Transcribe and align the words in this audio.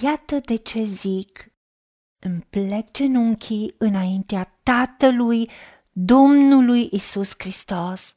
Iată 0.00 0.38
de 0.38 0.56
ce 0.56 0.84
zic, 0.84 1.52
îmi 2.18 2.46
plec 2.50 2.90
genunchii 2.90 3.74
înaintea 3.78 4.58
Tatălui 4.62 5.50
Domnului 5.92 6.88
Isus 6.92 7.32
Hristos, 7.38 8.16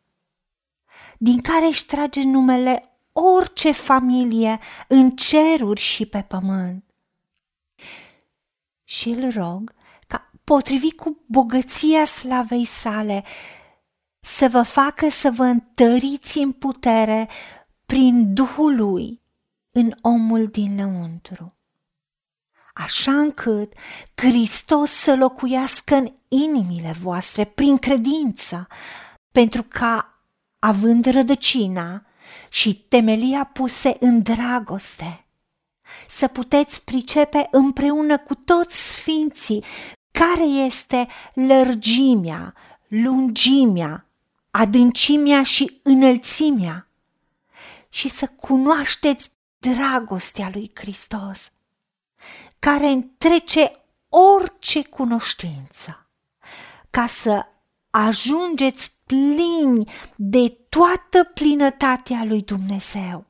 din 1.18 1.42
care 1.42 1.66
își 1.66 1.86
trage 1.86 2.24
numele 2.24 3.00
orice 3.12 3.72
familie 3.72 4.60
în 4.88 5.10
ceruri 5.10 5.80
și 5.80 6.06
pe 6.06 6.22
pământ. 6.22 6.84
Și 8.84 9.10
îl 9.10 9.32
rog 9.32 9.74
ca, 10.08 10.32
potrivit 10.44 10.98
cu 10.98 11.24
bogăția 11.26 12.06
slavei 12.06 12.66
sale, 12.66 13.24
să 14.20 14.48
vă 14.48 14.62
facă 14.62 15.10
să 15.10 15.32
vă 15.32 15.44
întăriți 15.44 16.38
în 16.38 16.52
putere 16.52 17.30
prin 17.86 18.34
Duhul 18.34 18.76
lui 18.76 19.22
în 19.72 19.94
omul 20.02 20.48
dinăuntru 20.48 21.52
așa 22.78 23.12
încât 23.12 23.74
Hristos 24.16 24.92
să 24.92 25.16
locuiască 25.16 25.96
în 25.96 26.14
inimile 26.28 26.96
voastre 27.00 27.44
prin 27.46 27.78
credință, 27.78 28.68
pentru 29.32 29.64
ca, 29.68 30.22
având 30.60 31.06
rădăcina 31.06 32.06
și 32.50 32.74
temelia 32.74 33.50
puse 33.54 33.96
în 34.00 34.22
dragoste, 34.22 35.26
să 36.10 36.28
puteți 36.28 36.82
pricepe 36.84 37.48
împreună 37.52 38.18
cu 38.18 38.36
toți 38.36 38.92
sfinții 38.92 39.64
care 40.12 40.44
este 40.44 41.08
lărgimea, 41.34 42.54
lungimea, 42.88 44.06
adâncimea 44.52 45.44
și 45.44 45.80
înălțimea 45.84 46.88
și 47.90 48.10
să 48.10 48.28
cunoașteți 48.28 49.32
dragostea 49.60 50.50
lui 50.54 50.72
Hristos 50.74 51.52
care 52.60 52.88
întrece 52.88 53.72
orice 54.10 54.84
cunoștință, 54.84 56.10
ca 56.90 57.08
să 57.08 57.46
ajungeți 57.90 58.92
plini 59.06 59.92
de 60.16 60.50
toată 60.70 61.24
plinătatea 61.34 62.24
lui 62.24 62.42
Dumnezeu. 62.42 63.26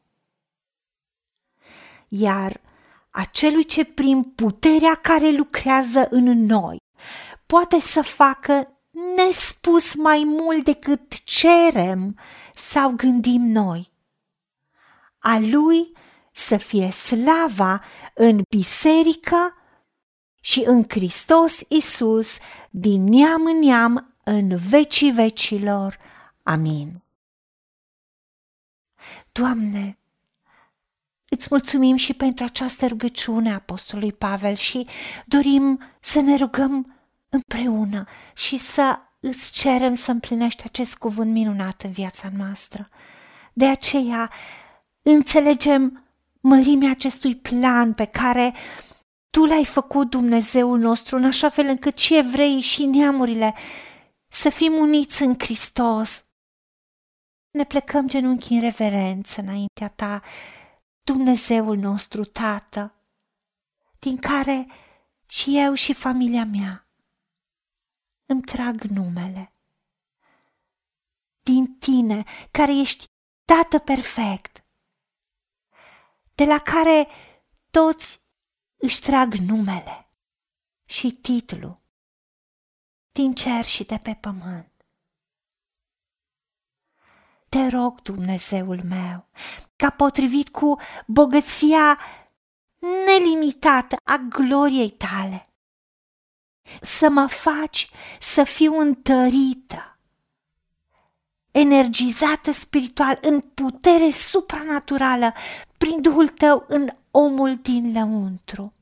Iar 2.07 2.61
acelui 3.09 3.65
ce 3.65 3.85
prin 3.85 4.23
puterea 4.23 4.95
care 4.95 5.29
lucrează 5.29 6.07
în 6.09 6.45
noi 6.45 6.77
poate 7.45 7.79
să 7.79 8.01
facă 8.01 8.77
nespus 9.15 9.95
mai 9.95 10.23
mult 10.25 10.63
decât 10.63 11.23
cerem 11.23 12.17
sau 12.55 12.91
gândim 12.91 13.41
noi. 13.41 13.91
A 15.19 15.39
lui 15.39 15.96
să 16.37 16.57
fie 16.57 16.91
slava 16.91 17.83
în 18.13 18.41
biserică 18.49 19.53
și 20.41 20.63
în 20.65 20.83
Hristos 20.87 21.59
Isus 21.67 22.37
din 22.69 23.03
neam 23.03 23.45
în 23.45 23.59
neam 23.59 24.15
în 24.23 24.57
vecii 24.69 25.11
vecilor. 25.11 25.97
Amin. 26.43 27.03
Doamne, 29.31 29.97
îți 31.29 31.47
mulțumim 31.49 31.95
și 31.95 32.13
pentru 32.13 32.43
această 32.43 32.87
rugăciune 32.87 33.51
a 33.51 33.53
Apostolului 33.53 34.13
Pavel 34.13 34.55
și 34.55 34.87
dorim 35.25 35.79
să 35.99 36.19
ne 36.19 36.35
rugăm 36.35 36.99
împreună 37.29 38.07
și 38.35 38.57
să 38.57 38.99
îți 39.19 39.51
cerem 39.51 39.93
să 39.93 40.11
împlinești 40.11 40.63
acest 40.63 40.95
cuvânt 40.97 41.31
minunat 41.31 41.81
în 41.81 41.91
viața 41.91 42.29
noastră. 42.37 42.89
De 43.53 43.65
aceea 43.65 44.31
înțelegem 45.01 46.06
mărimea 46.47 46.91
acestui 46.91 47.35
plan 47.35 47.93
pe 47.93 48.05
care 48.05 48.53
tu 49.29 49.45
l-ai 49.45 49.65
făcut, 49.65 50.09
Dumnezeul 50.09 50.79
nostru, 50.79 51.15
în 51.15 51.25
așa 51.25 51.49
fel 51.49 51.65
încât 51.65 51.97
și 51.97 52.17
evreii 52.17 52.61
și 52.61 52.85
neamurile 52.85 53.55
să 54.27 54.49
fim 54.49 54.73
uniți 54.73 55.21
în 55.21 55.33
Hristos. 55.39 56.25
Ne 57.51 57.63
plecăm 57.63 58.07
genunchi 58.07 58.53
în 58.53 58.59
reverență 58.59 59.41
înaintea 59.41 59.87
ta, 59.87 60.21
Dumnezeul 61.03 61.77
nostru, 61.77 62.23
Tată, 62.23 62.93
din 63.99 64.17
care 64.17 64.67
și 65.25 65.57
eu 65.57 65.73
și 65.73 65.93
familia 65.93 66.45
mea 66.45 66.87
îmi 68.25 68.41
trag 68.41 68.81
numele. 68.81 69.51
Din 71.41 71.77
tine, 71.79 72.23
care 72.51 72.79
ești 72.79 73.05
Tată 73.45 73.79
perfect, 73.79 74.66
de 76.37 76.45
la 76.45 76.59
care 76.59 77.07
toți 77.71 78.21
își 78.75 79.01
trag 79.01 79.33
numele 79.33 80.09
și 80.85 81.11
titlul 81.11 81.81
din 83.11 83.33
cer 83.33 83.65
și 83.65 83.83
de 83.83 83.97
pe 83.97 84.17
pământ. 84.21 84.85
Te 87.49 87.67
rog, 87.67 88.01
Dumnezeul 88.01 88.83
meu, 88.83 89.29
ca 89.75 89.89
potrivit 89.89 90.49
cu 90.49 90.79
bogăția 91.07 91.99
nelimitată 92.79 93.95
a 94.03 94.17
gloriei 94.17 94.91
tale, 94.91 95.53
să 96.81 97.09
mă 97.09 97.27
faci 97.27 97.89
să 98.19 98.43
fiu 98.43 98.79
întărită 98.79 99.96
energizată 101.59 102.51
spiritual, 102.51 103.17
în 103.21 103.39
putere 103.39 104.11
supranaturală, 104.11 105.33
prin 105.77 106.01
Duhul 106.01 106.27
tău 106.27 106.65
în 106.67 106.89
omul 107.11 107.55
din 107.55 107.93
lăuntru. 107.93 108.73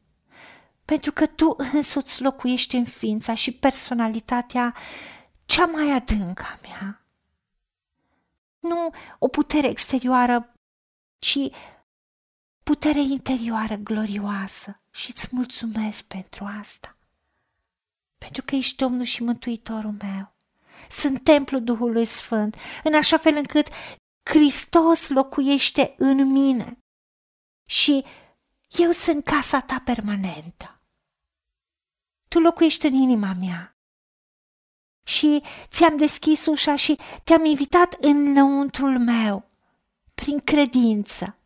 Pentru 0.85 1.11
că 1.11 1.25
tu 1.25 1.55
însuți 1.73 2.21
locuiești 2.21 2.75
în 2.75 2.85
ființa 2.85 3.33
și 3.33 3.51
personalitatea 3.51 4.75
cea 5.45 5.65
mai 5.65 5.91
adâncă 5.91 6.43
a 6.43 6.59
mea. 6.61 7.05
Nu 8.59 8.91
o 9.19 9.27
putere 9.27 9.67
exterioară, 9.67 10.53
ci 11.19 11.37
putere 12.63 13.01
interioară 13.01 13.75
glorioasă 13.75 14.79
și 14.91 15.11
îți 15.11 15.27
mulțumesc 15.31 16.05
pentru 16.05 16.49
asta. 16.59 16.97
Pentru 18.17 18.41
că 18.45 18.55
ești 18.55 18.75
Domnul 18.75 19.05
și 19.05 19.23
Mântuitorul 19.23 19.95
meu 20.01 20.34
sunt 20.89 21.23
templul 21.23 21.63
Duhului 21.63 22.05
Sfânt, 22.05 22.55
în 22.83 22.93
așa 22.93 23.17
fel 23.17 23.35
încât 23.35 23.67
Hristos 24.29 25.09
locuiește 25.09 25.93
în 25.97 26.31
mine 26.31 26.77
și 27.69 28.05
eu 28.69 28.91
sunt 28.91 29.23
casa 29.23 29.59
ta 29.59 29.81
permanentă. 29.85 30.81
Tu 32.27 32.39
locuiești 32.39 32.85
în 32.85 32.93
inima 32.93 33.33
mea 33.39 33.77
și 35.07 35.43
ți-am 35.67 35.97
deschis 35.97 36.45
ușa 36.45 36.75
și 36.75 36.99
te-am 37.23 37.45
invitat 37.45 37.97
înăuntrul 37.99 38.99
meu, 38.99 39.49
prin 40.15 40.39
credință. 40.39 41.37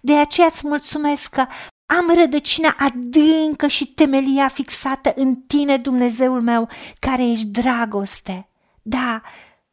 De 0.00 0.16
aceea 0.18 0.46
îți 0.46 0.66
mulțumesc 0.66 1.30
că 1.30 1.46
am 1.86 2.14
rădăcina 2.14 2.74
adâncă 2.78 3.66
și 3.66 3.86
temelia 3.86 4.48
fixată 4.48 5.12
în 5.16 5.34
tine, 5.34 5.76
Dumnezeul 5.76 6.42
meu, 6.42 6.68
care 6.98 7.30
ești 7.30 7.46
dragoste 7.46 8.48
da, 8.88 9.22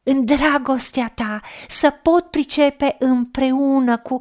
în 0.03 0.25
dragostea 0.25 1.11
ta, 1.15 1.41
să 1.67 1.89
pot 1.89 2.29
pricepe 2.29 2.95
împreună 2.99 3.97
cu 3.97 4.19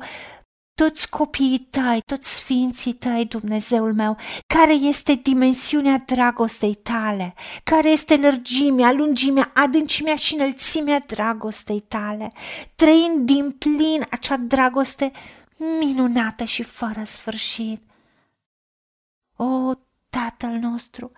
toți 0.74 1.08
copiii 1.08 1.58
tăi, 1.70 2.02
toți 2.06 2.34
sfinții 2.34 2.92
tăi, 2.92 3.26
Dumnezeul 3.26 3.94
meu, 3.94 4.16
care 4.46 4.72
este 4.72 5.14
dimensiunea 5.14 6.02
dragostei 6.06 6.74
tale, 6.74 7.34
care 7.64 7.90
este 7.90 8.16
lărgimea, 8.16 8.92
lungimea, 8.92 9.50
adâncimea 9.54 10.16
și 10.16 10.34
înălțimea 10.34 10.98
dragostei 10.98 11.80
tale, 11.80 12.32
trăind 12.74 13.26
din 13.26 13.50
plin 13.50 14.04
acea 14.10 14.36
dragoste 14.36 15.12
minunată 15.78 16.44
și 16.44 16.62
fără 16.62 17.02
sfârșit. 17.04 17.82
O, 19.36 19.72
Tatăl 20.20 20.50
nostru, 20.50 21.12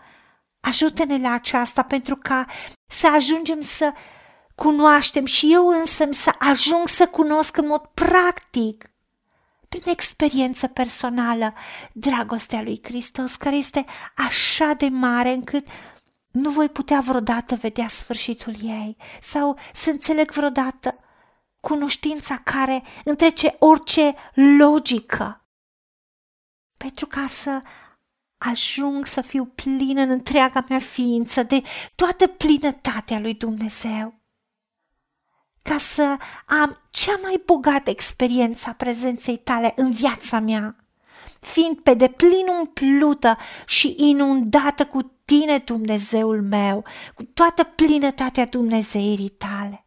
Ajută-ne 0.64 1.18
la 1.18 1.32
aceasta 1.32 1.82
pentru 1.82 2.16
ca 2.16 2.46
să 2.86 3.08
ajungem 3.08 3.60
să 3.60 3.92
cunoaștem 4.54 5.24
și 5.24 5.52
eu 5.52 5.68
însă 5.68 6.08
să 6.10 6.34
ajung 6.38 6.88
să 6.88 7.06
cunosc 7.06 7.56
în 7.56 7.66
mod 7.66 7.90
practic, 7.94 8.90
prin 9.68 9.82
experiență 9.86 10.66
personală, 10.66 11.54
dragostea 11.92 12.62
lui 12.62 12.80
Hristos, 12.82 13.34
care 13.34 13.56
este 13.56 13.84
așa 14.16 14.72
de 14.72 14.88
mare 14.88 15.28
încât 15.28 15.66
nu 16.30 16.50
voi 16.50 16.68
putea 16.68 17.00
vreodată 17.00 17.54
vedea 17.54 17.88
sfârșitul 17.88 18.54
ei 18.62 18.96
sau 19.22 19.58
să 19.74 19.90
înțeleg 19.90 20.32
vreodată 20.32 20.98
cunoștința 21.60 22.36
care 22.36 22.82
întrece 23.04 23.56
orice 23.58 24.14
logică. 24.34 25.46
Pentru 26.76 27.06
ca 27.06 27.26
să 27.26 27.60
ajung 28.50 29.06
să 29.06 29.20
fiu 29.20 29.44
plină 29.44 30.00
în 30.00 30.10
întreaga 30.10 30.64
mea 30.68 30.78
ființă 30.78 31.42
de 31.42 31.62
toată 31.94 32.26
plinătatea 32.26 33.18
lui 33.18 33.34
Dumnezeu. 33.34 34.14
Ca 35.62 35.78
să 35.78 36.16
am 36.46 36.82
cea 36.90 37.18
mai 37.22 37.42
bogată 37.46 37.90
experiență 37.90 38.68
a 38.68 38.72
prezenței 38.72 39.36
tale 39.36 39.72
în 39.76 39.90
viața 39.90 40.40
mea, 40.40 40.76
fiind 41.40 41.80
pe 41.80 41.94
deplin 41.94 42.46
umplută 42.58 43.36
și 43.66 43.94
inundată 43.98 44.86
cu 44.86 45.02
tine, 45.24 45.58
Dumnezeul 45.58 46.42
meu, 46.42 46.84
cu 47.14 47.24
toată 47.24 47.64
plinătatea 47.64 48.46
Dumnezeirii 48.46 49.28
tale. 49.28 49.86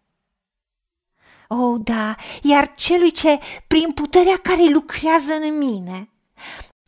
Oh, 1.47 1.79
da, 1.83 2.15
iar 2.41 2.73
celui 2.75 3.11
ce, 3.11 3.39
prin 3.67 3.91
puterea 3.91 4.37
care 4.37 4.69
lucrează 4.69 5.33
în 5.33 5.57
mine, 5.57 6.09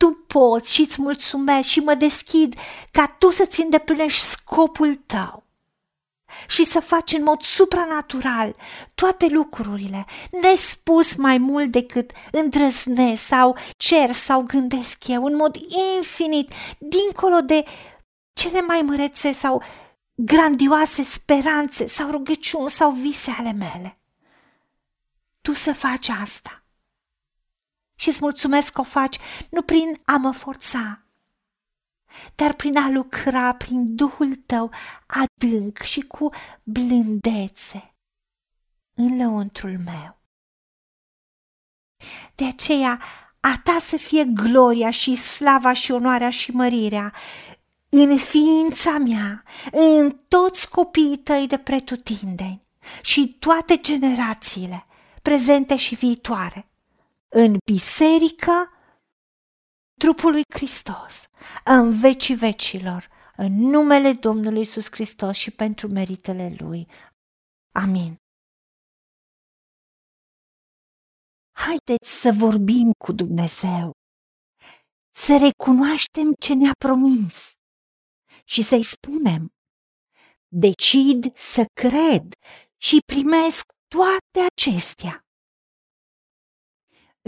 tu 0.00 0.24
poți 0.26 0.72
și 0.72 0.80
îți 0.80 1.00
mulțumesc 1.00 1.68
și 1.68 1.80
mă 1.80 1.94
deschid 1.94 2.54
ca 2.90 3.06
tu 3.06 3.30
să-ți 3.30 3.60
îndeplinești 3.60 4.20
scopul 4.20 4.94
tău 5.06 5.44
și 6.48 6.64
să 6.64 6.80
faci 6.80 7.12
în 7.12 7.22
mod 7.22 7.40
supranatural 7.40 8.56
toate 8.94 9.26
lucrurile, 9.26 10.06
nespus 10.42 11.14
mai 11.14 11.38
mult 11.38 11.70
decât 11.70 12.10
îndrăznesc 12.30 13.22
sau 13.22 13.56
cer 13.76 14.12
sau 14.12 14.42
gândesc 14.42 15.06
eu, 15.06 15.24
în 15.24 15.36
mod 15.36 15.56
infinit, 15.96 16.52
dincolo 16.78 17.40
de 17.40 17.64
cele 18.32 18.60
mai 18.60 18.82
mărețe 18.82 19.32
sau 19.32 19.62
grandioase 20.14 21.02
speranțe 21.02 21.88
sau 21.88 22.10
rugăciuni 22.10 22.70
sau 22.70 22.90
vise 22.90 23.34
ale 23.38 23.52
mele. 23.52 24.00
Tu 25.40 25.52
să 25.52 25.72
faci 25.72 26.08
asta. 26.08 26.59
Și 28.00 28.08
îți 28.08 28.18
mulțumesc 28.20 28.72
că 28.72 28.80
o 28.80 28.84
faci 28.84 29.18
nu 29.50 29.62
prin 29.62 30.00
a 30.04 30.16
mă 30.16 30.32
forța, 30.32 31.02
dar 32.34 32.52
prin 32.52 32.76
a 32.76 32.88
lucra 32.88 33.54
prin 33.54 33.94
Duhul 33.96 34.34
tău 34.34 34.70
adânc 35.06 35.78
și 35.78 36.00
cu 36.00 36.30
blândețe 36.62 37.94
în 38.94 39.16
lăuntrul 39.16 39.80
meu. 39.84 40.20
De 42.34 42.44
aceea, 42.44 43.02
a 43.40 43.60
ta 43.64 43.78
să 43.80 43.96
fie 43.96 44.24
gloria 44.24 44.90
și 44.90 45.16
slava 45.16 45.72
și 45.72 45.92
onoarea 45.92 46.30
și 46.30 46.50
mărirea 46.50 47.14
în 47.88 48.16
ființa 48.16 48.98
mea, 48.98 49.42
în 49.72 50.10
toți 50.28 50.68
copiii 50.68 51.16
tăi 51.16 51.46
de 51.46 51.58
pretutindeni 51.58 52.66
și 53.02 53.36
toate 53.38 53.76
generațiile, 53.76 54.86
prezente 55.22 55.76
și 55.76 55.94
viitoare, 55.94 56.69
în 57.30 57.56
biserică, 57.72 58.70
trupul 60.00 60.30
lui 60.30 60.42
Hristos, 60.54 61.26
în 61.64 62.00
vecii 62.00 62.34
vecilor, 62.34 63.08
în 63.36 63.52
numele 63.52 64.12
Domnului 64.12 64.58
Iisus 64.58 64.86
Hristos 64.90 65.36
și 65.36 65.50
pentru 65.50 65.88
meritele 65.88 66.54
Lui. 66.58 66.88
Amin. 67.74 68.16
Haideți 71.52 72.20
să 72.20 72.32
vorbim 72.38 72.92
cu 73.04 73.12
Dumnezeu, 73.12 73.90
să 75.10 75.32
recunoaștem 75.46 76.32
ce 76.40 76.54
ne-a 76.54 76.72
promis 76.78 77.52
și 78.44 78.62
să-i 78.62 78.84
spunem, 78.84 79.48
decid 80.48 81.36
să 81.36 81.64
cred 81.72 82.32
și 82.76 82.98
primesc 83.12 83.64
toate 83.88 84.46
acestea. 84.52 85.24